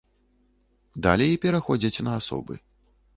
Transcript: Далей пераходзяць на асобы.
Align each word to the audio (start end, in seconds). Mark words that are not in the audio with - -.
Далей 1.07 1.37
пераходзяць 1.43 2.03
на 2.09 2.17
асобы. 2.23 2.59